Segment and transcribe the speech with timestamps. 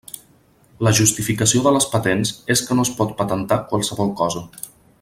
[0.85, 4.43] La justificació de les patents és que no es pot patentar qualsevol cosa.